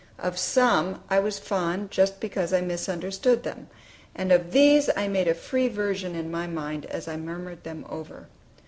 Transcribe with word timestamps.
Of 0.17 0.39
some 0.39 1.03
I 1.11 1.19
was 1.19 1.37
fond 1.37 1.91
just 1.91 2.19
because 2.19 2.53
I 2.53 2.61
misunderstood 2.61 3.43
them; 3.43 3.67
and 4.15 4.31
of 4.31 4.51
these 4.51 4.89
I 4.97 5.07
made 5.07 5.27
a 5.27 5.35
free 5.35 5.67
version 5.67 6.15
in 6.15 6.31
my 6.31 6.47
mind, 6.47 6.87
as 6.87 7.07
I 7.07 7.17
murmured 7.17 7.63
them 7.63 7.85
over. 7.87 8.25